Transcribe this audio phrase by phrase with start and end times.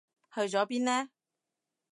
[0.33, 1.11] 去咗邊呢？